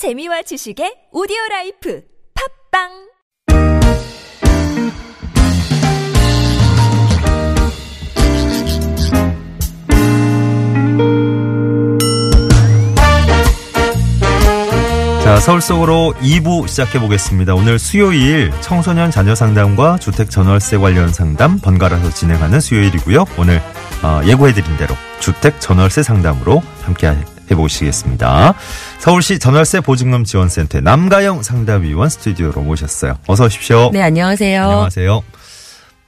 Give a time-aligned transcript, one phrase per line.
[0.00, 2.00] 재미와 지식의 오디오 라이프
[2.72, 2.88] 팟빵
[15.22, 17.54] 자, 서울 속으로 2부 시작해 보겠습니다.
[17.54, 23.26] 오늘 수요일 청소년 자녀 상담과 주택 전월세 관련 상담 번갈아서 진행하는 수요일이고요.
[23.36, 23.60] 오늘
[24.02, 27.06] 어, 예고해 드린 대로 주택 전월세 상담으로 함께
[27.50, 28.54] 해보시겠습니다.
[28.98, 33.18] 서울시 전월세 보증금 지원센터 남가영 상담위원 스튜디오로 모셨어요.
[33.26, 33.90] 어서 오십시오.
[33.92, 34.62] 네, 안녕하세요.
[34.62, 35.22] 안녕하세요.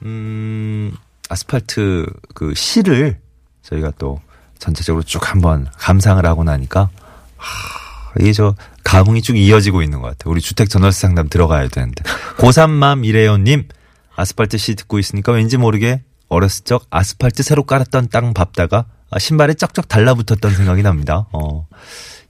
[0.03, 0.93] 음,
[1.29, 3.19] 아스팔트 그 실을
[3.63, 4.19] 저희가 또
[4.59, 6.89] 전체적으로 쭉 한번 감상을 하고 나니까
[7.37, 10.31] 하, 이게 저 감흥이 쭉 이어지고 있는 것 같아요.
[10.31, 12.03] 우리 주택 전월세 상담 들어가야 되는데.
[12.37, 13.67] 고3맘 이래연님
[14.15, 18.85] 아스팔트 시 듣고 있으니까 왠지 모르게 어렸을 적 아스팔트 새로 깔았던 땅 밟다가 아,
[19.19, 21.27] 신발에 쩍쩍 달라붙었던 생각이 납니다.
[21.31, 21.67] 어,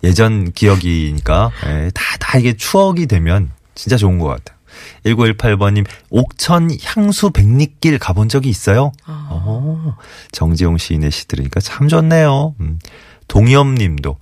[0.03, 4.57] 예전 기억이니까 예, 다, 다 이게 추억이 되면 진짜 좋은 것 같아요.
[5.05, 8.91] 1918번님, 옥천 향수 백리길 가본 적이 있어요?
[9.07, 9.95] 어,
[10.31, 12.55] 정지용 시인의 시 들으니까 참 좋네요.
[12.59, 12.79] 음,
[13.27, 14.17] 동엽 님도,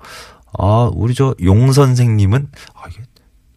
[0.60, 3.02] 아, 우리 저 용 선생님은, 아, 이게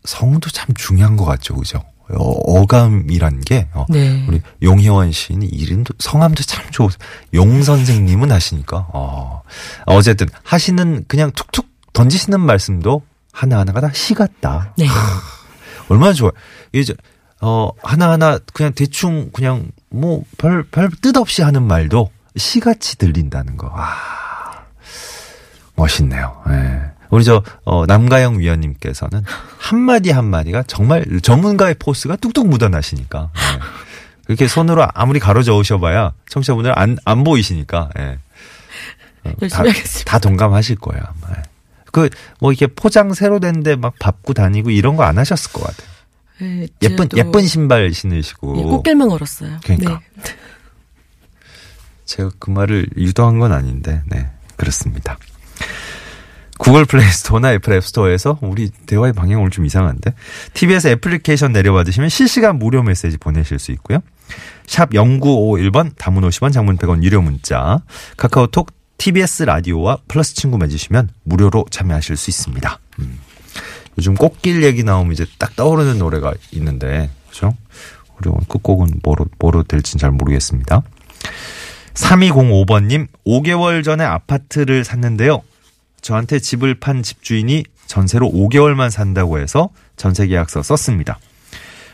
[0.04, 1.82] 성도 참 중요한 것 같죠, 그죠?
[2.10, 4.24] 어, 어감이란 게, 어, 네.
[4.28, 6.88] 우리 용혜원 시인이 이름도, 성함도 참 좋으,
[7.32, 9.42] 용 선생님은 하시니까, 어,
[9.86, 14.74] 어쨌든 하시는 그냥 툭툭 던지시는 말씀도 하나하나가 다 시 같다.
[14.76, 14.86] 네.
[15.88, 16.32] 얼마나 좋아요.
[16.72, 16.94] 이제
[17.40, 23.70] 어 하나하나 그냥 대충 그냥 뭐 별 별 뜻 없이 하는 말도 시같이 들린다는 거.
[23.74, 24.64] 아
[25.76, 26.42] 멋있네요.
[26.50, 26.80] 예.
[27.14, 29.22] 우리 저 어, 남가영 위원님께서는
[29.58, 33.60] 한 마디 한 마디가 정말 전문가의 포스가 뚝뚝 묻어나시니까 예.
[34.24, 38.18] 그렇게 손으로 아무리 가로 저으셔봐야 청취자분들 안 안 보이시니까 예.
[39.24, 40.10] 어, 다, 하겠습니다.
[40.10, 41.34] 다 동감하실 거예요 아마.
[41.92, 45.88] 그뭐 이렇게 포장 새로 된데 막 밟고 다니고 이런 거 안 하셨을 것 같아요.
[46.40, 49.60] 네, 예쁜 예쁜 신발 신으시고 예, 꽃길만 걸었어요.
[49.62, 50.00] 그러니까.
[50.24, 50.34] 네.
[52.06, 55.16] 제가 그 말을 유도한 건 아닌데 네 그렇습니다.
[56.58, 60.14] 구글 플레이 스토어나 애플 앱 스토어에서 우리 대화의 방향 오늘 좀 이상한데
[60.54, 63.98] TBS 애플리케이션 내려받으시면 실시간 무료 메시지 보내실 수 있고요.
[64.66, 67.82] 샵 0951번 담은 50원 장문 100원 유료 문자
[68.16, 72.78] 카카오톡 TBS 라디오와 플러스 친구 맺으시면 무료로 참여하실 수 있습니다.
[73.00, 73.18] 음.
[73.98, 77.54] 요즘 꽃길 얘기 나오면 이제 딱 떠오르는 노래가 있는데 그죠?
[78.18, 80.82] 우리 오늘 끝곡은 뭐로 뭐로 될지는 잘 모르겠습니다.
[81.94, 85.42] 3205번님, 5개월 전에 아파트를 샀는데요.
[86.04, 91.18] 저한테 집을 판 집주인이 전세로 5개월만 산다고 해서 전세 계약서 썼습니다.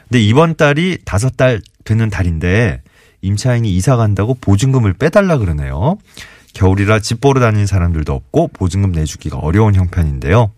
[0.09, 2.83] 근데 이번 달이 다섯 달 되는 달인데
[3.23, 5.97] 임차인이 이사 간다고 보증금을 빼달라 그러네요.
[6.55, 10.51] 겨울이라 집 보러 다니는 사람들도 없고 보증금 내주기가 어려운 형편인데요.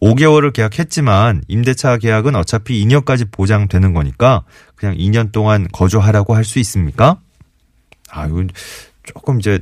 [0.00, 4.44] 5개월을 계약했지만 임대차 계약은 어차피 2년까지 보장되는 거니까
[4.76, 7.18] 그냥 2년 동안 거주하라고 할 수 있습니까?
[8.10, 8.50] 아, 이건
[9.02, 9.58] 조금 이제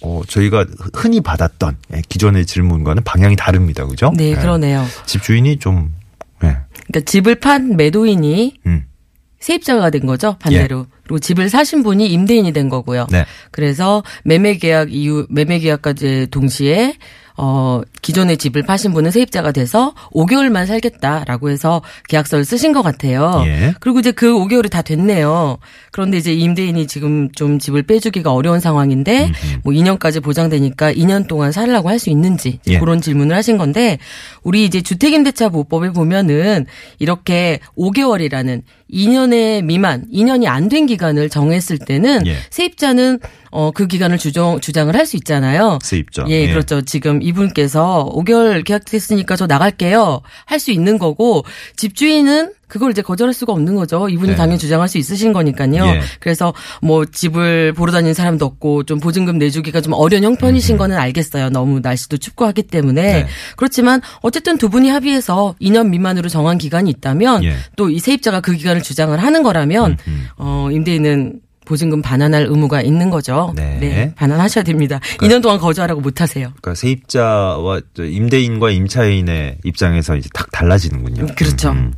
[0.00, 0.64] 어 저희가
[0.94, 3.86] 흔히 받았던 예, 기존의 질문과는 방향이 다릅니다.
[3.86, 4.12] 그죠?
[4.16, 4.34] 네, 예.
[4.34, 4.84] 그러네요.
[5.06, 5.94] 집주인이 좀
[6.44, 6.56] 예.
[6.86, 8.84] 그러니까 집을 판 매도인이 음.
[9.40, 10.86] 세입자가 된 거죠, 반대로.
[11.08, 13.06] 그리고 집을 사신 분이 임대인이 된 거고요.
[13.10, 13.24] 네.
[13.50, 16.94] 그래서 매매 계약 이후 매매 계약까지 동시에
[17.40, 23.44] 어 기존의 집을 파신 분은 세입자가 돼서 5개월만 살겠다라고 해서 계약서를 쓰신 것 같아요.
[23.46, 23.74] 예.
[23.78, 25.58] 그리고 이제 그 5개월이 다 됐네요.
[25.92, 29.30] 그런데 이제 임대인이 지금 좀 집을 빼주기가 어려운 상황인데
[29.62, 32.80] 뭐 2년까지 보장되니까 2년 동안 살라고 할 수 있는지 예.
[32.80, 33.98] 그런 질문을 하신 건데
[34.42, 36.66] 우리 이제 주택임대차 보호법에 보면은
[36.98, 42.36] 이렇게 5개월이라는 2년의 미만, 2년이 안 된 기간 을 정했을 때는 예.
[42.50, 43.20] 세입자는
[43.50, 45.78] 어 그 기간을 주정 주장을 할 수 있잖아요.
[45.82, 46.26] 세입자.
[46.28, 46.48] 예, 예.
[46.48, 46.82] 그렇죠.
[46.82, 50.20] 지금 이분께서 5개월 계약됐으니까 저 나갈게요.
[50.44, 51.44] 할 수 있는 거고
[51.76, 54.08] 집주인은 그걸 이제 거절할 수가 없는 거죠.
[54.08, 54.36] 이분이 네.
[54.36, 55.84] 당연히 주장할 수 있으신 거니까요.
[55.86, 56.00] 예.
[56.20, 61.50] 그래서 뭐 집을 보러 다니는 사람도 없고 좀 보증금 내주기가 좀 어려운 형편이신 거는 알겠어요.
[61.50, 63.02] 너무 날씨도 춥고 하기 때문에.
[63.02, 63.26] 네.
[63.56, 67.56] 그렇지만 어쨌든 두 분이 합의해서 2년 미만으로 정한 기간이 있다면 예.
[67.76, 69.96] 또이 세입자가 그 기간을 주장을 하는 거라면
[70.36, 73.52] 어 임대인은 보증금 반환할 의무가 있는 거죠.
[73.54, 74.12] 네.
[74.16, 75.00] 반환하셔야 됩니다.
[75.18, 76.48] 2년 동안 거주하라고 못 하세요.
[76.48, 81.26] 그러니까 세입자와 저 임대인과 임차인의 입장에서 이제 딱 달라지는군요.
[81.36, 81.70] 그렇죠.
[81.70, 81.92] 음.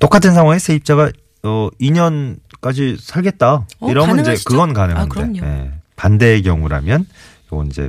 [0.00, 1.10] 똑같은 상황에 세입자가
[1.42, 3.66] 어 2년까지 살겠다.
[3.80, 4.48] 어, 이러면 이제 가능하시죠?
[4.50, 5.46] 그건 가능한데 아.
[5.46, 5.72] 예.
[5.96, 7.06] 반대의 경우라면
[7.46, 7.88] 이건 이제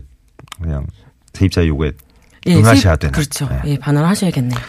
[0.62, 0.86] 그냥
[1.34, 1.92] 세입자 요구에
[2.48, 3.12] 예, 응하셔야 세입- 되는.
[3.14, 3.48] 그렇죠.
[3.50, 3.62] 네.
[3.66, 4.60] 예, 반환 하셔야겠네요.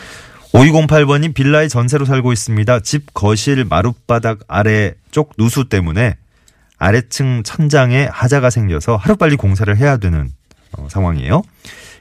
[0.52, 2.80] 5208번님 빌라에 전세로 살고 있습니다.
[2.80, 6.16] 집 거실 마룻바닥 아래 쪽 누수 때문에
[6.78, 10.30] 아래층 천장에 하자가 생겨서 하루빨리 공사를 해야 되는
[10.76, 11.42] 어, 상황이에요.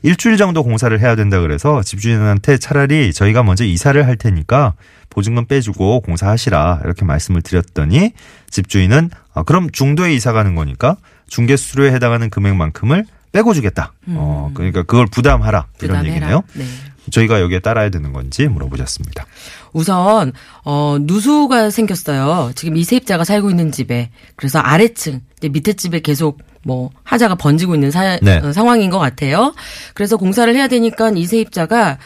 [0.04, 4.74] 일주일 정도 공사를 해야 된다 그래서 집주인한테 차라리 저희가 먼저 이사를 할 테니까
[5.10, 8.14] 보증금 빼주고 공사하시라 이렇게 말씀을 드렸더니
[8.50, 10.98] 집주인은 아, 그럼 중도에 이사 가는 거니까
[11.28, 13.94] 중개 수수료에 해당하는 금액만큼을 빼고 주겠다.
[14.08, 16.02] 어, 그러니까 그걸 부담하라 이런 음.
[16.02, 16.16] 부담해라.
[16.16, 16.44] 얘기네요.
[16.54, 16.66] 네.
[17.12, 19.26] 저희가 여기에 따라야 되는 건지 물어보셨습니다.
[19.74, 20.34] 우선
[20.64, 22.52] 어 누수가 생겼어요.
[22.56, 27.90] 지금 이 세입자가 살고 있는 집에 그래서 아래층 밑에 집에 계속 뭐 하자가 번지고 있는
[27.92, 28.38] 사- 네.
[28.44, 29.56] 어, 상황인 것 같아요.
[29.94, 31.98] 그래서 공사를 해야 되니까 이 세입자가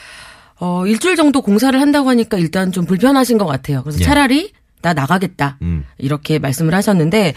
[0.60, 3.82] 어 일주일 정도 공사를 한다고 하니까 일단 좀 불편하신 것 같아요.
[3.82, 4.04] 그래서 예.
[4.04, 4.52] 차라리
[4.84, 5.84] 나 나가겠다 음.
[5.98, 7.34] 이렇게 말씀을 하셨는데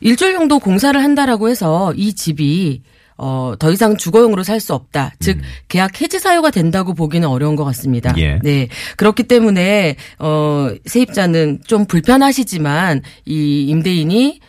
[0.00, 2.82] 일주일 정도 공사를 한다라고 해서 이 집이
[3.16, 5.12] 어, 더 이상 주거용으로 살 수 없다.
[5.20, 5.38] 즉,
[5.68, 8.10] 계약 해지 사유가 된다고 보기는 어려운 것 같습니다.
[8.10, 8.18] 음.
[8.18, 8.38] 예.
[8.42, 8.66] 네.
[8.96, 14.40] 그렇기 때문에, 어, 세입자는 좀 불편하시지만, 이 임대인이,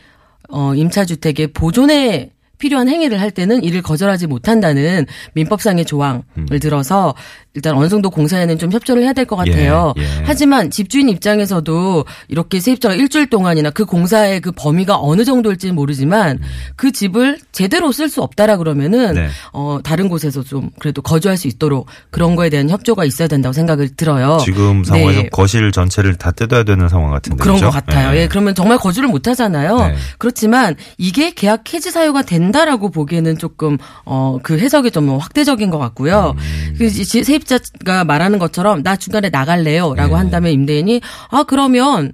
[0.49, 6.45] 어, 임차주택의 보존에 필요한 행위를 할 때는 이를 거절하지 못한다는 민법상의 조항을 음.
[6.61, 7.13] 들어서
[7.53, 9.93] 일단 어느 정도 공사에는 좀 협조를 해야 될 것 같아요.
[9.97, 10.07] 예, 예.
[10.25, 16.39] 하지만 집주인 입장에서도 이렇게 세입자가 일주일 동안이나 그 공사의 그 범위가 어느 정도일지는 모르지만
[16.75, 19.29] 그 집을 제대로 쓸 수 없다라 그러면은 네.
[19.53, 23.95] 어 다른 곳에서 좀 그래도 거주할 수 있도록 그런 거에 대한 협조가 있어야 된다고 생각을
[23.95, 24.37] 들어요.
[24.43, 25.29] 지금 상황에서 네.
[25.29, 27.67] 거실 전체를 다 뜯어야 되는 상황 같은데 그런 그죠?
[27.67, 28.15] 것 같아요.
[28.15, 28.21] 예.
[28.23, 29.77] 예, 그러면 정말 거주를 못 하잖아요.
[29.79, 29.95] 네.
[30.17, 35.77] 그렇지만 이게 계약 해지 사유가 된 다라고 보기에는 조금 어 그 해석이 좀 확대적인 것
[35.79, 36.35] 같고요.
[36.37, 36.75] 음.
[36.77, 40.15] 그 지- 세입자가 말하는 것처럼 나 중간에 나갈래요라고 네.
[40.15, 42.11] 한다면 임대인이 아 그러면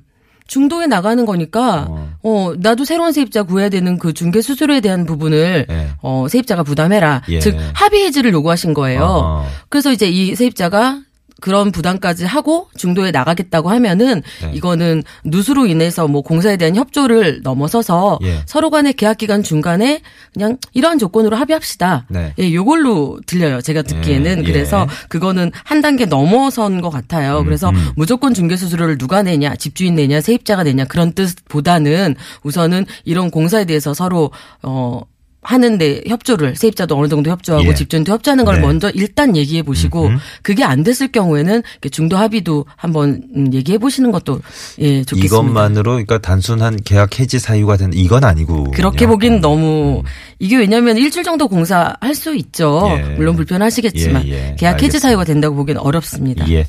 [0.48, 2.10] 중도에 나가는 거니까 어.
[2.24, 2.54] 어.
[2.58, 5.88] 나도 새로운 세입자 구해야 되는 그 중개 수수료에 대한 부분을 예.
[6.02, 7.22] 어 세입자가 부담해라.
[7.30, 7.40] 예.
[7.40, 9.02] 즉 합의 해지를 요구하신 거예요.
[9.04, 9.46] 어허.
[9.70, 11.00] 그래서 이제 이 세입자가
[11.42, 14.52] 그런 부담까지 하고 중도에 나가겠다고 하면은 네.
[14.54, 18.44] 이거는 누수로 인해서 뭐 공사에 대한 협조를 넘어서서 예.
[18.46, 20.02] 서로 간의 계약 기간 중간에
[20.34, 22.06] 그냥 이러한 조건으로 합의합시다.
[22.10, 22.34] 네.
[22.40, 23.62] 예, 요걸로 들려요.
[23.62, 24.38] 제가 듣기에는.
[24.38, 24.52] 예, 예.
[24.52, 27.44] 그래서 그거는 한 단계 넘어선 것 같아요.
[27.44, 27.92] 그래서 음.
[27.96, 33.94] 무조건 중개 수수료를 누가 내냐, 집주인 내냐, 세입자가 내냐 그런 뜻보다는 우선은 이런 공사에 대해서
[33.94, 35.02] 서로 어
[35.42, 37.74] 하는데 협조를 세입자도 어느 정도 협조하고 예.
[37.74, 38.62] 집주인도 협조하는 걸 네.
[38.62, 40.18] 먼저 일단 얘기해 보시고 음흠.
[40.44, 44.42] 그게 안 됐을 경우에는 중도 합의도 한번 음, 얘기해 보시는 것도
[44.80, 45.26] 예 좋겠습니다.
[45.26, 50.04] 이것만으로 그러니까 단순한 계약 해지 사유가 된 이건 아니고 그렇게 보기는 너무
[50.40, 52.86] 이게 왜냐하면 일주일 정도 공사 할 수 있죠.
[52.86, 52.98] 음.
[52.98, 53.16] 예.
[53.16, 54.56] 물론 불편하시겠지만 예, 예.
[54.60, 55.00] 계약 해지 알겠습니다.
[55.00, 56.48] 사유가 된다고 보기는 어렵습니다.
[56.52, 56.68] 예.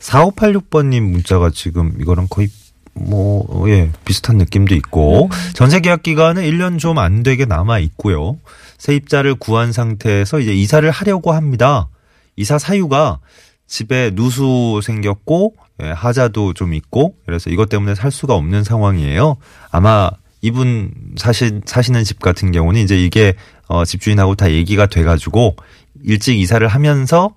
[0.00, 2.48] 4586번님 문자가 지금 이거랑 거의
[2.94, 8.38] 뭐, 예, 비슷한 느낌도 있고, 전세 계약 기간은 1년 좀 안 되게 남아 있고요.
[8.78, 11.88] 세입자를 구한 상태에서 이제 이사를 하려고 합니다.
[12.36, 13.20] 이사 사유가
[13.66, 19.36] 집에 누수 생겼고, 예, 하자도 좀 있고, 그래서 이것 때문에 살 수가 없는 상황이에요.
[19.70, 20.10] 아마
[20.42, 23.34] 이분 사시, 사시는 집 같은 경우는 이제 이게,
[23.68, 25.56] 어, 집주인하고 다 얘기가 돼가지고,
[26.02, 27.34] 일찍 이사를 하면서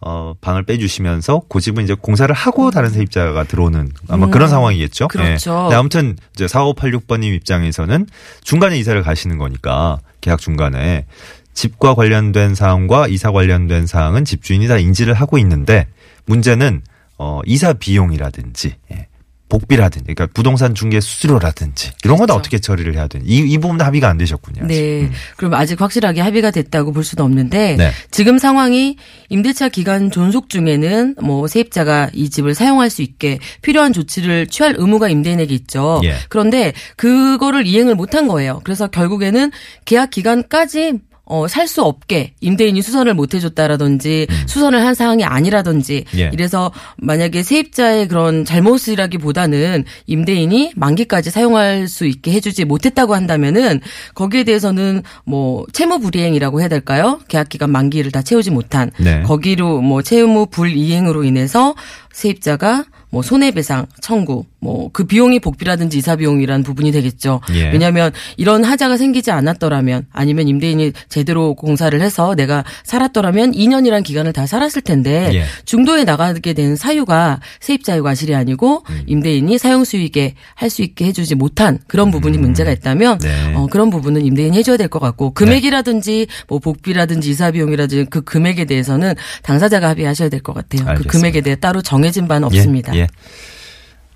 [0.00, 5.08] 어, 방을 빼주시면서 그 집은 이제 공사를 하고 다른 세입자가 들어오는 아마 그런 상황이겠죠.
[5.08, 5.68] 그렇죠.
[5.70, 5.74] 예.
[5.74, 8.06] 아무튼 이제 4586번님 입장에서는
[8.42, 11.06] 중간에 이사를 가시는 거니까 계약 중간에
[11.54, 15.86] 집과 관련된 사항과 이사 관련된 사항은 집주인이 다 인지를 하고 있는데
[16.26, 16.82] 문제는
[17.18, 19.08] 어, 이사 비용이라든지 예.
[19.48, 22.38] 복비라든지 그러니까 부동산 중개 수수료라든지 이런 건 그렇죠.
[22.38, 24.64] 어떻게 처리를 해야 되는지 이, 이 부분 합의가 안 되셨군요.
[24.64, 24.74] 아직.
[24.74, 25.10] 네.
[25.36, 27.90] 그럼 아직 확실하게 합의가 됐다고 볼 수는 없는데 네.
[28.10, 28.96] 지금 상황이
[29.28, 35.08] 임대차 기간 존속 중에는 뭐 세입자가 이 집을 사용할 수 있게 필요한 조치를 취할 의무가
[35.08, 36.00] 임대인에게 있죠.
[36.04, 36.14] 예.
[36.28, 38.60] 그런데 그거를 이행을 못한 거예요.
[38.64, 39.50] 그래서 결국에는
[39.84, 40.94] 계약 기간까지
[41.26, 46.18] 어, 살 수 없게 임대인이 수선을 못 해줬다라든지 수선을 한 사항이 아니라든지 음.
[46.20, 46.30] 예.
[46.32, 53.80] 이래서 만약에 세입자의 그런 잘못이라기보다는 임대인이 만기까지 사용할 수 있게 해주지 못했다고 한다면은
[54.14, 57.18] 거기에 대해서는 뭐 채무 불이행이라고 해야 될까요?
[57.26, 59.22] 계약 기간 만기를 다 채우지 못한 네.
[59.22, 61.74] 거기로 뭐 채무 불이행으로 인해서
[62.16, 67.40] 세입자가 뭐 손해배상 청구 뭐 그 비용이 복비라든지 이사 비용이라는 부분이 되겠죠.
[67.54, 67.70] 예.
[67.70, 74.46] 왜냐하면 이런 하자가 생기지 않았더라면 아니면 임대인이 제대로 공사를 해서 내가 살았더라면 2년이란 기간을 다
[74.46, 75.44] 살았을 텐데 예.
[75.66, 79.02] 중도에 나가게 된 사유가 세입자의 과실이 아니고 음.
[79.06, 83.54] 임대인이 사용 수익에 할 수 있게 해주지 못한 그런 부분이 문제가 있다면 네.
[83.54, 88.64] 어, 그런 부분은 임대인이 해줘야 될 것 같고 금액이라든지 뭐 복비라든지 이사 비용이라든지 그 금액에
[88.64, 90.84] 대해서는 당사자가 합의하셔야 될 것 같아요.
[90.84, 91.12] 그 알겠습니다.
[91.12, 92.94] 금액에 대해 따로 정해 진 바는 없습니다.
[92.94, 93.06] 예, 예.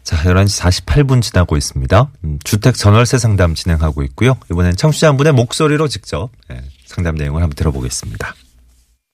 [0.02, 2.10] 자, 11시 48분 지나고 있습니다.
[2.24, 4.36] 음, 주택 전월세 상담 진행하고 있고요.
[4.50, 8.34] 이번엔 청취자 한 분의 목소리로 직접 예, 상담 내용을 한번 들어보겠습니다.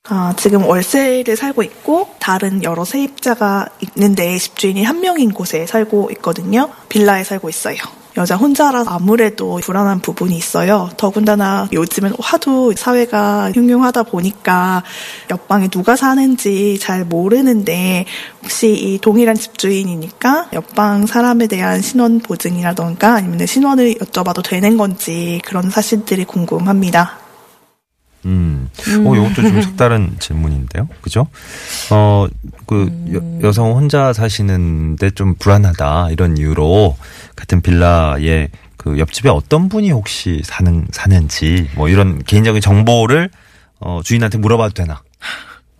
[0.09, 6.69] 아, 지금 월세를 살고 있고 다른 여러 세입자가 있는데 집주인이 한 명인 곳에 살고 있거든요.
[6.87, 7.77] 빌라에 살고 있어요.
[8.15, 10.89] 여자 혼자라서 아무래도 불안한 부분이 있어요.
[10.97, 14.81] 더군다나 요즘은 하도 사회가 흉흉하다 보니까
[15.29, 18.05] 옆방에 누가 사는지 잘 모르는데
[18.41, 25.69] 혹시 이 동일한 집주인이니까 옆방 사람에 대한 신원 보증이라던가 아니면 신원을 여쭤봐도 되는 건지 그런
[25.69, 27.26] 사실들이 궁금합니다.
[28.27, 28.69] 음.
[29.05, 30.87] 어, 이것도 좀 색다른 질문인데요.
[31.01, 31.27] 그죠?
[31.89, 32.27] 어,
[32.65, 36.09] 그, 여, 여성 혼자 사시는데 좀 불안하다.
[36.11, 36.95] 이런 이유로
[37.35, 43.29] 같은 빌라에 그 옆집에 어떤 분이 혹시 사는, 사는지 뭐 이런 개인적인 정보를
[43.79, 45.01] 어, 주인한테 물어봐도 되나?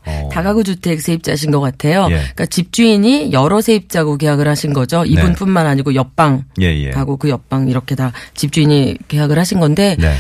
[0.05, 0.29] 어.
[0.31, 2.05] 다가구 주택 세입자신 것 같아요.
[2.09, 2.15] 예.
[2.15, 5.03] 그러니까 집주인이 여러 세입자고 계약을 하신 거죠.
[5.03, 6.91] 이분뿐만 아니고 옆방 예, 예.
[7.19, 10.15] 그 옆방 이렇게 다 집주인이 계약을 하신 건데 네.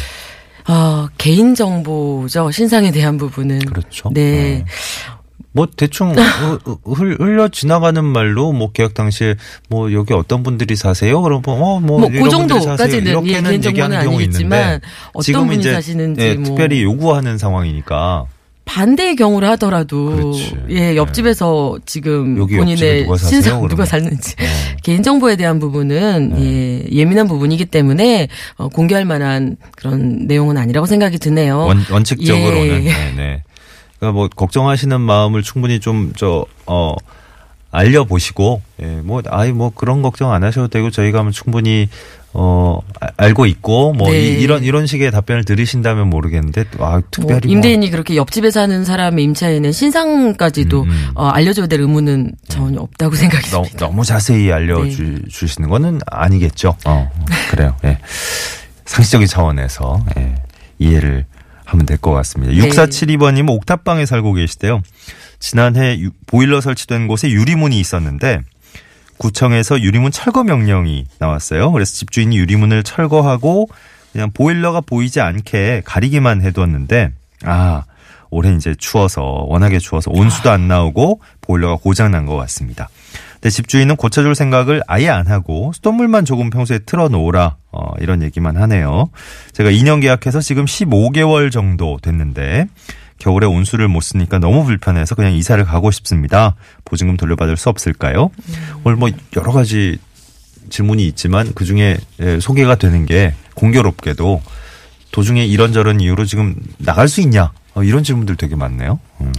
[0.67, 2.51] 어, 개인 정보죠.
[2.51, 4.09] 신상에 대한 부분은 그렇죠.
[4.13, 4.65] 네.
[5.53, 9.35] 뭐 대충 흐- 흘- 흘려 지나가는 말로 뭐 계약 당시에
[9.69, 11.21] 뭐 여기 어떤 분들이 사세요?
[11.21, 12.29] 그러면 어뭐 뭐, 그.
[12.29, 16.43] 정도까지는, 예, 이렇게는 정보는 얘기하는 경우 아니겠지만 있는데 어떤 지금 분이 이제 사시는지 예, 뭐.
[16.45, 18.25] 특별히 요구하는 상황이니까
[18.67, 20.57] 반대의 경우를 하더라도 그렇지.
[20.69, 23.29] 예 옆집에서 지금 여기 옆집에 본인의 누가 사세요?
[23.29, 23.85] 신상 누가 그러면.
[23.85, 24.45] 살는지 네.
[24.83, 31.17] 개인 정보에 대한 부분은 예 예민한 부분이기 때문에 어, 공개할 만한 그런 내용은 아니라고 생각이
[31.17, 31.65] 드네요.
[31.65, 32.91] 원, 원칙적으로는 예.
[32.91, 33.43] 네, 네.
[33.97, 36.95] 그러니까 뭐 걱정하시는 마음을 충분히 좀저어
[37.71, 41.89] 알려 보시고 예, 뭐 아이 뭐 그런 걱정 안 하셔도 되고 저희가 뭐 충분히
[42.39, 44.19] 어 아- 알고 있고 뭐 네.
[44.37, 49.23] 이, 런 이런 식의 답변을 들으신다면 모르겠는데 아뭐 특별히 뭐 임대인이 그렇게 옆집에 사는 사람의
[49.25, 51.07] 임차인의 신상까지도 음, 음.
[51.15, 53.85] 어, 알려줘야 될 의무는 전혀 없다고 생각이 너무, 듭니다.
[53.87, 56.75] 너무 자세히 알려주시는 거는 아니겠죠.
[56.85, 57.09] 어,
[57.49, 57.75] 그래요.
[57.85, 57.97] 예.
[58.85, 60.35] 상식적인 차원에서 예,
[60.79, 61.25] 이해를
[61.65, 62.53] 하면 될 것 같습니다.
[62.53, 62.69] 네.
[62.69, 64.81] 6472번님 옥탑방에 살고 계시대요.
[65.39, 68.41] 지난해 유- 보일러 설치된 곳에 유리문이 있었는데
[69.17, 71.71] 구청에서 유리문 철거 명령이 나왔어요.
[71.71, 73.69] 그래서 집주인이 유리문을 철거하고
[74.11, 77.11] 그냥 보일러가 보이지 않게 가리기만 해두었는데
[77.45, 77.83] 아
[78.29, 82.89] 올해 이제 추워서 워낙에 추워서 온수도 안 나오고 보일러가 고장 난 것 같습니다.
[83.35, 89.09] 근데 집주인은 고쳐줄 생각을 아예 안 하고 수돗물만 조금 평소에 틀어놓으라 어, 이런 얘기만 하네요.
[89.53, 92.67] 제가 2년 계약해서 지금 15개월 정도 됐는데
[93.17, 96.55] 겨울에 온수를 못 쓰니까 너무 불편해서 그냥 이사를 가고 싶습니다.
[96.85, 98.29] 보증금 돌려받을 수 없을까요?
[98.83, 99.97] 오늘 뭐 여러 가지
[100.69, 101.97] 질문이 있지만 그 중에
[102.41, 104.41] 소개가 되는 게 공교롭게도
[105.11, 108.99] 도중에 이런저런 이유로 지금 나갈 수 있냐 어, 이런 질문들 되게 많네요.
[109.21, 109.33] 음.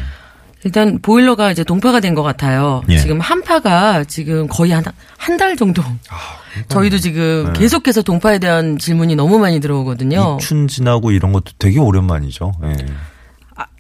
[0.65, 2.83] 일단 보일러가 이제 동파가 된 것 같아요.
[2.89, 2.99] 예.
[2.99, 4.83] 지금 한파가 지금 거의 한
[5.19, 5.83] 한 달 정도.
[6.69, 7.61] 저희도 지금 네.
[7.61, 10.39] 계속해서 동파에 대한 질문이 너무 많이 들어오거든요.
[10.41, 12.53] 입춘 지나고 이런 것도 되게 오랜만이죠.
[12.65, 12.77] 예.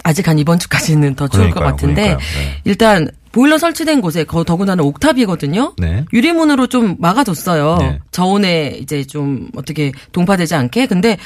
[0.02, 2.18] 아, 직 한 이번 주까지는 더 추울 것 그러니까요, 같은데 그러니까요.
[2.18, 2.61] 네.
[2.64, 5.75] 일단 보일러 설치된 곳에 거 더군다나 옥탑이거든요.
[5.78, 6.04] 네.
[6.12, 7.76] 유리문으로 좀 막아뒀어요.
[7.78, 7.99] 네.
[8.11, 10.87] 저온에 이제 좀 어떻게 동파되지 않게.
[10.87, 11.18] 근데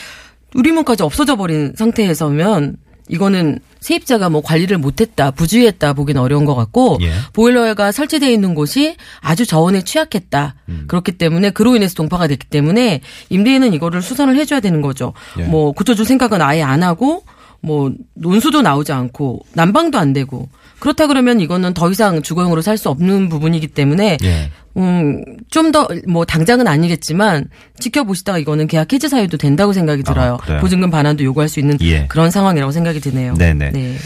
[0.56, 2.76] 유리문까지 없어져 버린 상태에서면
[3.08, 7.12] 이거는 세입자가 뭐 관리를 못했다, 부주의했다 보기는 어려운 것 같고 예.
[7.32, 10.54] 보일러가 설치되어 있는 곳이 아주 저온에 취약했다.
[10.68, 10.84] 음.
[10.86, 15.14] 그렇기 때문에 그로 인해서 동파가 됐기 때문에 임대인은 이거를 수선을 해줘야 되는 거죠.
[15.38, 15.44] 예.
[15.44, 17.24] 뭐 고쳐줄 생각은 아예 안 하고
[17.62, 20.48] 뭐 논수도 나오지 않고 난방도 안 되고
[20.80, 24.50] 그렇다 그러면 이거는 더 이상 주거용으로 살 수 없는 부분이기 때문에 예.
[24.76, 27.44] 음, 좀 더, 뭐, 당장은 아니겠지만,
[27.78, 30.38] 지켜보시다가 이거는 계약 해지 사유도 된다고 생각이 들어요.
[30.38, 30.60] 그래요?
[30.60, 32.06] 보증금 반환도 요구할 수 있는 예.
[32.08, 33.34] 그런 상황이라고 생각이 드네요.
[33.34, 33.70] 네네.
[33.72, 33.96] 네.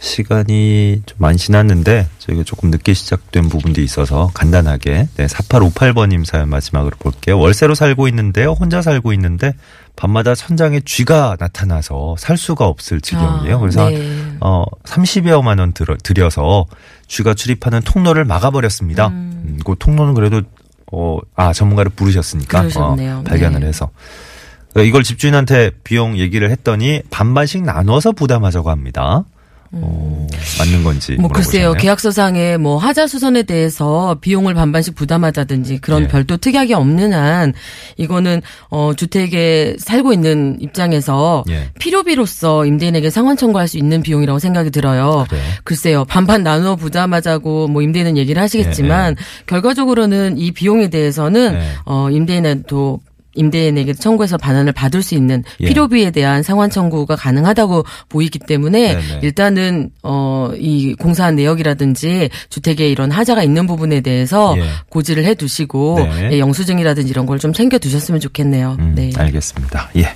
[0.00, 6.96] 시간이 좀 많이 지났는데 저희가 조금 늦게 시작된 부분도 있어서 간단하게 네, 4858번님 사연 마지막으로
[6.98, 7.38] 볼게요.
[7.38, 8.52] 월세로 살고 있는데요.
[8.52, 9.52] 혼자 살고 있는데
[9.96, 13.56] 밤마다 천장에 쥐가 나타나서 살 수가 없을 지경이에요.
[13.56, 14.36] 아, 그래서 네.
[14.40, 16.64] 어 30여만 원 들어, 들여서
[17.06, 19.08] 쥐가 출입하는 통로를 막아버렸습니다.
[19.08, 20.40] 음, 그 통로는 그래도
[20.92, 22.68] 어, 아 전문가를 부르셨으니까.
[22.76, 23.66] 어, 발견을 네.
[23.66, 23.90] 해서
[24.76, 29.24] 이걸 집주인한테 비용 얘기를 했더니 반반씩 나눠서 부담하자고 합니다.
[29.72, 30.26] 어,
[30.58, 31.74] 맞는 건지 뭐 글쎄요.
[31.74, 36.08] 계약서상에 뭐 하자 수선에 대해서 비용을 반반씩 부담하자든지 그런 예.
[36.08, 37.52] 별도 특약이 없는 한
[37.96, 41.70] 이거는 어 주택에 살고 있는 입장에서 예.
[41.78, 45.24] 필요비로서 임대인에게 상환 청구할 수 있는 비용이라고 생각이 들어요.
[45.28, 45.42] 그래요?
[45.62, 49.14] 글쎄요 반반 나누어 부담하자고 뭐 임대인은 얘기를 하시겠지만
[49.46, 51.62] 결과적으로는 이 비용에 대해서는 예.
[51.84, 53.00] 어 임대인도
[53.34, 55.66] 임대인에게 청구해서 반환을 받을 수 있는 예.
[55.66, 59.20] 필요비에 대한 상환 청구가 가능하다고 보이기 때문에 네네.
[59.22, 64.62] 일단은 어이 공사한 내역이라든지 주택에 이런 하자가 있는 부분에 대해서 예.
[64.88, 66.30] 고지를 해 두시고 네.
[66.34, 68.76] 예, 영수증이라든지 이런 걸 좀 챙겨 두셨으면 좋겠네요.
[68.78, 69.10] 음, 네.
[69.16, 69.88] 알겠습니다.
[69.96, 70.14] 예.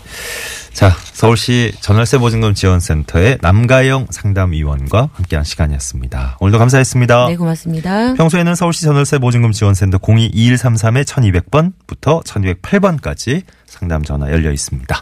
[0.74, 6.38] 자, 서울시 전월세 보증금 지원센터의 남가영 상담위원과 함께한 시간이었습니다.
[6.40, 7.28] 오늘도 감사했습니다.
[7.28, 8.14] 네, 고맙습니다.
[8.14, 15.00] 평소에는 서울시 전월세 보증금 지원센터 022133의 1200번부터 1208번까지 상담 전화 열려 있습니다.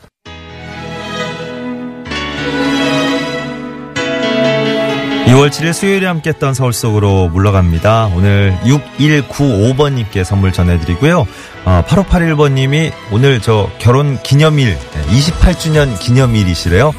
[5.32, 8.10] 2월 7일 수요일에 함께했던 서울 속으로 물러갑니다.
[8.14, 11.26] 오늘 6195번님께 선물 전해드리고요.
[11.64, 14.76] 어, 8581번님이 오늘 저 결혼 기념일,
[15.08, 16.92] 28주년 기념일이시래요.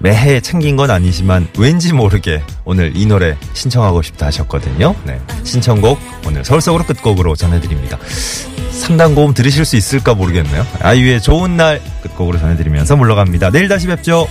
[0.00, 4.96] 매해 챙긴 건 아니지만 왠지 모르게 오늘 이 노래 신청하고 싶다 하셨거든요.
[5.04, 5.20] 네.
[5.44, 7.98] 신청곡 오늘 서울 속으로 끝곡으로 전해드립니다.
[8.72, 10.66] 상당 고음 들으실 수 있을까 모르겠네요.
[10.80, 13.50] 아이유의 좋은 날 끝곡으로 전해드리면서 물러갑니다.
[13.50, 14.26] 내일 다시 뵙죠.